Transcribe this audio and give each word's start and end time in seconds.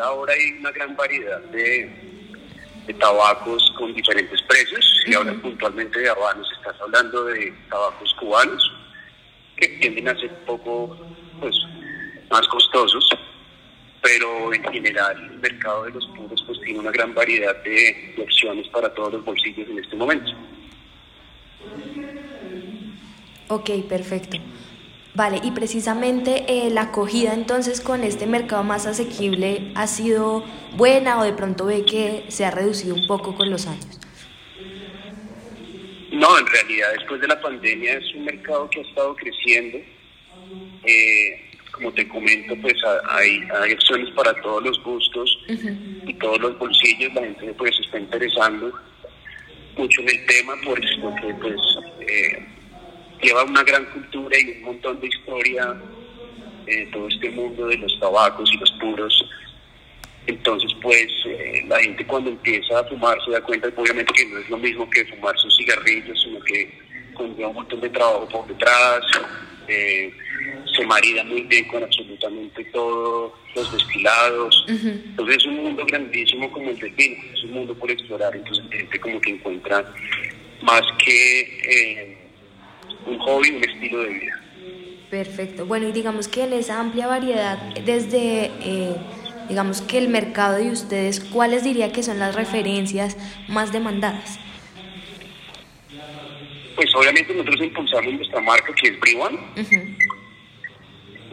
ahora 0.00 0.32
hay 0.32 0.58
una 0.58 0.70
gran 0.70 0.96
variedad 0.96 1.40
de, 1.50 1.90
de 2.86 2.94
tabacos 2.94 3.72
con 3.78 3.94
diferentes 3.94 4.40
precios. 4.42 4.84
Si 5.04 5.14
hablas 5.14 5.36
puntualmente 5.36 5.98
de 5.98 6.08
habanos, 6.08 6.48
estás 6.58 6.80
hablando 6.80 7.24
de 7.24 7.52
tabacos 7.68 8.14
cubanos, 8.14 8.72
que 9.56 9.68
tienden 9.80 10.08
a 10.08 10.14
ser 10.14 10.30
un 10.30 10.46
poco 10.46 10.96
pues, 11.40 11.56
más 12.30 12.46
costosos, 12.48 13.08
pero 14.02 14.52
en 14.54 14.62
general 14.64 15.30
el 15.32 15.38
mercado 15.38 15.84
de 15.84 15.90
los 15.90 16.06
puros 16.08 16.42
pues, 16.46 16.60
tiene 16.60 16.78
una 16.78 16.92
gran 16.92 17.14
variedad 17.14 17.56
de, 17.62 18.14
de 18.16 18.22
opciones 18.22 18.68
para 18.68 18.92
todos 18.94 19.14
los 19.14 19.24
bolsillos 19.24 19.68
en 19.68 19.78
este 19.78 19.96
momento. 19.96 20.30
Ok, 23.48 23.70
perfecto. 23.88 24.36
Vale, 25.18 25.40
y 25.42 25.50
precisamente 25.50 26.44
eh, 26.46 26.70
la 26.70 26.82
acogida 26.82 27.34
entonces 27.34 27.80
con 27.80 28.04
este 28.04 28.28
mercado 28.28 28.62
más 28.62 28.86
asequible 28.86 29.72
ha 29.74 29.88
sido 29.88 30.44
buena 30.76 31.18
o 31.18 31.24
de 31.24 31.32
pronto 31.32 31.64
ve 31.64 31.84
que 31.84 32.26
se 32.28 32.44
ha 32.44 32.52
reducido 32.52 32.94
un 32.94 33.04
poco 33.08 33.34
con 33.34 33.50
los 33.50 33.66
años. 33.66 33.98
No, 36.12 36.38
en 36.38 36.46
realidad 36.46 36.92
después 36.96 37.20
de 37.20 37.26
la 37.26 37.40
pandemia 37.40 37.94
es 37.94 38.14
un 38.14 38.26
mercado 38.26 38.70
que 38.70 38.78
ha 38.78 38.82
estado 38.84 39.16
creciendo. 39.16 39.78
Eh, 40.84 41.50
como 41.72 41.92
te 41.94 42.06
comento, 42.06 42.54
pues 42.62 42.76
hay, 43.08 43.42
hay 43.60 43.72
opciones 43.72 44.14
para 44.14 44.32
todos 44.40 44.62
los 44.62 44.80
gustos 44.84 45.36
y 46.06 46.14
todos 46.14 46.38
los 46.38 46.56
bolsillos. 46.60 47.12
La 47.14 47.22
gente 47.22 47.54
pues 47.54 47.74
se 47.74 47.82
está 47.82 47.98
interesando 47.98 48.72
mucho 49.76 50.00
en 50.00 50.10
el 50.10 50.26
tema 50.26 50.54
por 50.64 50.78
eso 50.78 51.12
que 51.20 51.34
pues 51.34 51.60
eh, 52.02 52.57
lleva 53.22 53.44
una 53.44 53.62
gran 53.62 53.84
cultura 53.86 54.38
y 54.38 54.50
un 54.58 54.62
montón 54.62 55.00
de 55.00 55.08
historia 55.08 55.76
eh, 56.66 56.88
todo 56.92 57.08
este 57.08 57.30
mundo 57.30 57.66
de 57.66 57.78
los 57.78 57.98
tabacos 57.98 58.50
y 58.52 58.58
los 58.58 58.70
puros. 58.72 59.24
Entonces, 60.26 60.70
pues, 60.82 61.06
eh, 61.26 61.64
la 61.66 61.80
gente 61.80 62.06
cuando 62.06 62.30
empieza 62.30 62.78
a 62.78 62.84
fumar 62.84 63.16
se 63.24 63.30
da 63.30 63.40
cuenta, 63.40 63.68
obviamente, 63.74 64.12
que 64.12 64.26
no 64.26 64.38
es 64.38 64.50
lo 64.50 64.58
mismo 64.58 64.88
que 64.90 65.06
fumar 65.06 65.36
sus 65.38 65.56
cigarrillos, 65.56 66.22
sino 66.22 66.40
que 66.40 66.70
conlleva 67.14 67.48
un 67.48 67.54
montón 67.54 67.80
de 67.80 67.88
trabajo 67.88 68.28
por 68.28 68.46
detrás, 68.46 69.00
eh, 69.66 70.12
se 70.76 70.86
marida 70.86 71.24
muy 71.24 71.42
bien 71.42 71.66
con 71.68 71.82
absolutamente 71.82 72.62
todos 72.66 73.32
los 73.54 73.72
destilados. 73.72 74.64
Entonces, 74.68 75.36
es 75.36 75.46
un 75.46 75.56
mundo 75.62 75.86
grandísimo 75.86 76.52
como 76.52 76.68
el 76.70 76.78
del 76.78 76.90
vino, 76.90 77.22
es 77.32 77.44
un 77.44 77.52
mundo 77.52 77.74
por 77.74 77.90
explorar. 77.90 78.36
Entonces, 78.36 78.64
la 78.66 78.76
gente 78.76 79.00
como 79.00 79.20
que 79.22 79.30
encuentra 79.30 79.90
más 80.60 80.82
que 80.98 81.40
eh, 81.40 82.27
un 83.08 83.18
hobby, 83.18 83.50
un 83.50 83.64
estilo 83.64 84.00
de 84.02 84.08
vida. 84.08 84.42
Perfecto. 85.10 85.66
Bueno, 85.66 85.88
y 85.88 85.92
digamos 85.92 86.28
que 86.28 86.44
en 86.44 86.52
esa 86.52 86.78
amplia 86.80 87.06
variedad, 87.06 87.58
desde, 87.84 88.50
eh, 88.60 88.96
digamos 89.48 89.80
que 89.80 89.98
el 89.98 90.08
mercado 90.08 90.58
de 90.58 90.70
ustedes, 90.70 91.20
¿cuáles 91.20 91.64
diría 91.64 91.92
que 91.92 92.02
son 92.02 92.18
las 92.18 92.34
referencias 92.34 93.16
más 93.48 93.72
demandadas? 93.72 94.38
Pues 96.76 96.94
obviamente 96.94 97.32
nosotros 97.34 97.60
impulsamos 97.62 98.12
nuestra 98.14 98.40
marca 98.40 98.72
que 98.74 98.88
es 98.90 99.00
Briwan. 99.00 99.38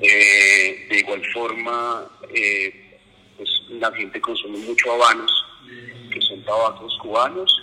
eh, 0.00 0.86
de 0.88 0.98
igual 0.98 1.22
forma, 1.32 2.08
eh, 2.34 2.98
pues 3.36 3.50
la 3.68 3.92
gente 3.92 4.20
consume 4.20 4.58
mucho 4.58 4.92
habanos, 4.92 5.44
que 6.12 6.20
son 6.22 6.42
tabacos 6.44 6.96
cubanos, 7.02 7.62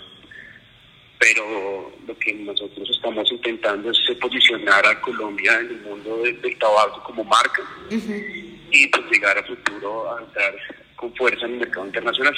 pero 1.24 1.90
lo 2.06 2.18
que 2.18 2.34
nosotros 2.34 2.88
estamos 2.90 3.30
intentando 3.32 3.90
es 3.90 3.98
posicionar 4.20 4.84
a 4.86 5.00
Colombia 5.00 5.58
en 5.58 5.68
el 5.68 5.80
mundo 5.80 6.18
del, 6.18 6.40
del 6.42 6.58
tabaco 6.58 7.02
como 7.02 7.24
marca 7.24 7.62
y 7.90 8.86
pues 8.88 9.04
llegar 9.10 9.38
a 9.38 9.42
futuro 9.44 10.14
a 10.14 10.20
entrar 10.20 10.54
con 10.96 11.14
fuerza 11.14 11.46
en 11.46 11.54
el 11.54 11.58
mercado 11.60 11.86
internacional. 11.86 12.34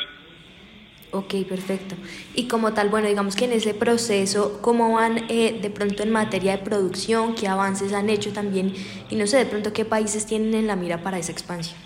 Ok, 1.10 1.34
perfecto. 1.48 1.96
Y 2.34 2.46
como 2.46 2.74
tal, 2.74 2.88
bueno, 2.88 3.08
digamos 3.08 3.34
que 3.34 3.46
en 3.46 3.52
ese 3.52 3.74
proceso, 3.74 4.60
¿cómo 4.62 4.94
van 4.94 5.26
eh, 5.30 5.58
de 5.60 5.70
pronto 5.70 6.04
en 6.04 6.10
materia 6.10 6.56
de 6.56 6.62
producción? 6.62 7.34
¿Qué 7.34 7.48
avances 7.48 7.92
han 7.92 8.08
hecho 8.08 8.32
también? 8.32 8.72
Y 9.10 9.16
no 9.16 9.26
sé, 9.26 9.38
de 9.38 9.46
pronto, 9.46 9.72
¿qué 9.72 9.84
países 9.84 10.26
tienen 10.26 10.54
en 10.54 10.66
la 10.68 10.76
mira 10.76 11.02
para 11.02 11.18
esa 11.18 11.32
expansión? 11.32 11.78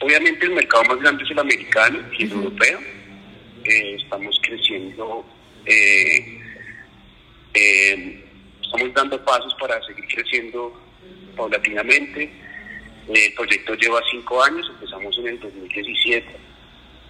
Obviamente 0.00 0.46
el 0.46 0.52
mercado 0.52 0.84
más 0.84 0.98
grande 0.98 1.24
es 1.24 1.30
el 1.30 1.38
americano 1.40 1.98
y 2.16 2.24
el 2.24 2.32
europeo. 2.32 2.95
Estamos 3.68 4.38
creciendo, 4.42 5.24
eh, 5.64 6.40
eh, 7.52 8.24
estamos 8.62 8.94
dando 8.94 9.24
pasos 9.24 9.52
para 9.58 9.82
seguir 9.84 10.06
creciendo 10.06 10.72
paulatinamente. 11.36 12.30
El 13.08 13.34
proyecto 13.34 13.74
lleva 13.74 14.00
cinco 14.08 14.42
años, 14.44 14.70
empezamos 14.70 15.18
en 15.18 15.28
el 15.28 15.40
2017. 15.40 16.26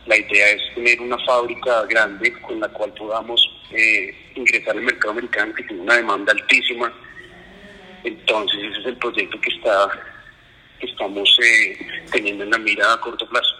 La 0.06 0.16
idea 0.16 0.50
es 0.53 0.75
tener 0.75 0.99
una 1.00 1.19
fábrica 1.27 1.83
grande 1.91 2.33
con 2.41 2.59
la 2.59 2.69
cual 2.69 2.91
podamos 2.95 3.41
eh, 3.72 4.15
ingresar 4.34 4.77
al 4.77 4.83
mercado 4.83 5.11
americano 5.12 5.53
que 5.53 5.65
tiene 5.65 5.83
una 5.83 5.97
demanda 5.97 6.33
altísima. 6.33 6.91
Entonces 8.03 8.62
ese 8.62 8.81
es 8.81 8.87
el 8.87 8.97
proyecto 8.97 9.39
que 9.43 9.50
está 9.50 9.91
que 10.81 10.87
estamos 10.87 11.39
teniendo 12.12 12.45
en 12.45 12.50
la 12.50 12.59
mira 12.59 12.95
a 12.95 13.00
corto 13.00 13.28
plazo. 13.28 13.56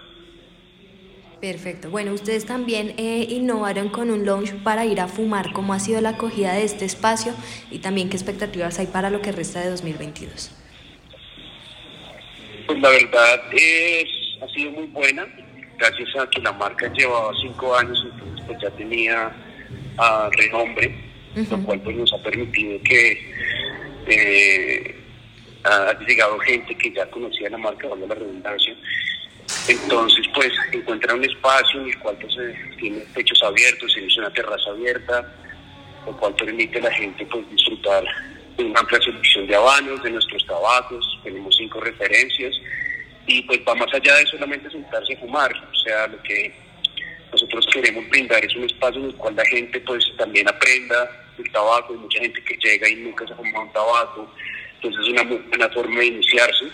Perfecto. 1.41 1.91
Bueno, 1.91 2.13
ustedes 2.13 2.47
también 2.47 2.95
eh, 2.97 3.27
innovaron 3.29 3.91
con 3.91 4.11
un 4.11 4.25
launch 4.25 4.55
para 4.63 4.87
ir 4.87 5.01
a 5.01 5.07
fumar. 5.07 5.53
¿Cómo 5.53 5.75
ha 5.75 5.79
sido 5.79 6.01
la 6.01 6.11
acogida 6.11 6.55
de 6.55 6.65
este 6.65 6.87
espacio 6.87 7.35
y 7.71 7.81
también 7.81 8.09
qué 8.09 8.17
expectativas 8.17 8.79
hay 8.79 8.87
para 8.87 9.11
lo 9.11 9.21
que 9.21 9.33
resta 9.33 9.61
de 9.61 9.69
2022? 9.69 10.51
Pues 12.67 12.81
la 12.81 12.89
verdad 12.89 13.41
es, 13.53 14.09
ha 14.43 14.49
sido 14.49 14.73
muy 14.73 14.87
buena, 14.87 15.27
gracias 15.79 16.09
a 16.19 16.29
que 16.31 16.41
la 16.41 16.53
marca 16.53 16.91
llevaba 16.93 17.33
cinco 17.41 17.77
años, 17.77 18.05
entonces 18.11 18.45
pues 18.47 18.59
ya 18.61 18.71
tenía 18.71 19.31
ah, 19.99 20.31
renombre, 20.37 20.95
lo 21.51 21.63
cual 21.65 21.81
pues 21.83 21.97
nos 21.97 22.13
ha 22.15 22.23
permitido 22.23 22.81
que 22.83 23.31
eh, 24.09 24.97
ha 25.65 25.99
llegado 26.07 26.39
gente 26.39 26.75
que 26.77 26.91
ya 26.93 27.09
conocía 27.11 27.51
la 27.51 27.59
marca, 27.59 27.89
dando 27.89 28.07
la 28.07 28.15
redundancia. 28.15 28.75
Entonces, 29.69 30.27
pues 30.33 30.53
encuentra 30.73 31.15
un 31.15 31.25
espacio 31.25 31.81
en 31.81 31.89
el 31.89 31.99
cual 31.99 32.17
pues, 32.21 32.37
eh, 32.39 32.55
tiene 32.79 33.01
techos 33.15 33.43
abiertos, 33.43 33.93
tiene 33.93 34.09
una 34.19 34.33
terraza 34.33 34.71
abierta, 34.71 35.35
lo 36.07 36.17
cual 36.17 36.35
permite 36.35 36.79
a 36.79 36.83
la 36.83 36.93
gente 36.93 37.27
pues 37.27 37.51
disfrutar 37.51 38.05
de 38.57 38.65
una 38.65 38.81
amplia 38.81 39.01
selección 39.01 39.47
de 39.47 39.57
habanos, 39.57 40.03
de 40.03 40.11
nuestros 40.11 40.47
tabacos, 40.47 41.19
tenemos 41.25 41.57
cinco 41.57 41.81
referencias 41.81 42.55
y 43.27 43.43
pues 43.43 43.61
va 43.67 43.75
más 43.75 43.93
allá 43.93 44.15
de 44.17 44.27
solamente 44.27 44.71
sentarse 44.71 45.15
a 45.15 45.19
fumar, 45.19 45.53
o 45.53 45.75
sea, 45.75 46.07
lo 46.07 46.23
que 46.23 46.55
nosotros 47.33 47.67
queremos 47.73 48.09
brindar 48.09 48.45
es 48.45 48.55
un 48.55 48.65
espacio 48.65 49.01
en 49.01 49.07
el 49.07 49.17
cual 49.17 49.35
la 49.35 49.45
gente 49.47 49.81
pues 49.81 50.05
también 50.17 50.49
aprenda 50.49 51.11
el 51.37 51.51
tabaco, 51.51 51.93
hay 51.93 51.99
mucha 51.99 52.21
gente 52.21 52.43
que 52.45 52.57
llega 52.57 52.89
y 52.89 52.95
nunca 52.95 53.27
se 53.27 53.33
ha 53.33 53.37
fumado 53.37 53.67
un 53.67 53.73
tabaco, 53.73 54.33
entonces 54.77 55.03
es 55.03 55.09
una 55.09 55.25
muy 55.25 55.39
buena 55.39 55.69
forma 55.71 56.01
de 56.01 56.07
iniciarse, 56.07 56.67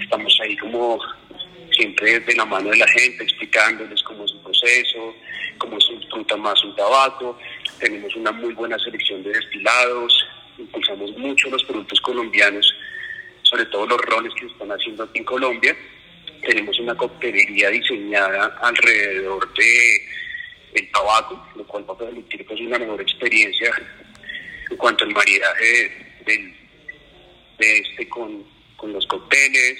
estamos 0.00 0.38
ahí 0.42 0.56
como 0.56 0.98
siempre 1.72 2.20
de 2.20 2.34
la 2.34 2.44
mano 2.44 2.70
de 2.70 2.76
la 2.76 2.88
gente, 2.88 3.24
explicándoles 3.24 4.02
cómo 4.02 4.24
es 4.24 4.32
el 4.32 4.38
proceso, 4.40 5.14
cómo 5.58 5.80
se 5.80 5.94
disfruta 5.94 6.36
más 6.36 6.62
un 6.64 6.74
tabaco. 6.76 7.38
Tenemos 7.78 8.14
una 8.16 8.32
muy 8.32 8.52
buena 8.54 8.78
selección 8.78 9.22
de 9.22 9.30
destilados, 9.30 10.26
impulsamos 10.58 11.16
mucho 11.16 11.50
los 11.50 11.62
productos 11.64 12.00
colombianos, 12.00 12.66
sobre 13.42 13.66
todo 13.66 13.86
los 13.86 14.00
roles 14.02 14.32
que 14.34 14.46
se 14.46 14.52
están 14.52 14.70
haciendo 14.70 15.04
aquí 15.04 15.18
en 15.18 15.24
Colombia. 15.24 15.76
Tenemos 16.42 16.78
una 16.80 16.96
coctelería 16.96 17.70
diseñada 17.70 18.58
alrededor 18.62 19.52
de 19.54 20.08
el 20.74 20.90
tabaco, 20.90 21.46
lo 21.54 21.64
cual 21.66 21.88
va 21.88 21.94
a 21.94 21.98
permitir 21.98 22.46
pues, 22.46 22.60
una 22.60 22.78
mejor 22.78 23.00
experiencia 23.00 23.70
en 24.70 24.76
cuanto 24.76 25.04
al 25.04 25.12
maridaje 25.12 26.14
de 26.24 26.54
este 27.58 28.08
con, 28.08 28.44
con 28.76 28.92
los 28.92 29.06
cócteles. 29.06 29.78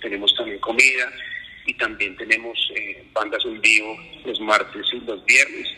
Tenemos 0.00 0.34
también 0.34 0.58
comida 0.58 1.12
y 1.66 1.74
también 1.74 2.16
tenemos 2.16 2.58
eh, 2.76 3.04
bandas 3.12 3.44
en 3.44 3.60
vivo 3.60 3.96
los 4.24 4.40
martes 4.40 4.86
y 4.92 5.00
los 5.00 5.24
viernes, 5.24 5.68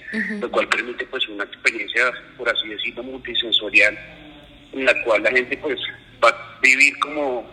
lo 0.40 0.50
cual 0.50 0.68
permite 0.68 1.04
pues 1.06 1.28
una 1.28 1.44
experiencia, 1.44 2.12
por 2.36 2.48
así 2.48 2.68
decirlo, 2.68 3.02
multisensorial, 3.02 3.98
en 4.72 4.84
la 4.84 5.02
cual 5.04 5.22
la 5.22 5.30
gente 5.30 5.56
pues 5.58 5.78
va 6.22 6.28
a 6.28 6.58
vivir 6.62 6.98
como 7.00 7.46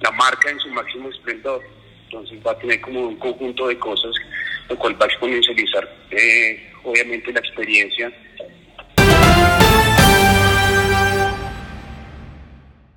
la 0.00 0.10
marca 0.12 0.50
en 0.50 0.58
su 0.60 0.68
máximo 0.68 1.08
esplendor. 1.08 1.62
Entonces 2.04 2.38
va 2.46 2.52
a 2.52 2.58
tener 2.58 2.80
como 2.82 3.08
un 3.08 3.16
conjunto 3.16 3.68
de 3.68 3.78
cosas, 3.78 4.14
lo 4.68 4.76
cual 4.76 5.00
va 5.00 5.06
a 5.06 5.08
exponencializar 5.08 5.96
eh, 6.10 6.72
obviamente 6.84 7.32
la 7.32 7.40
experiencia 7.40 8.12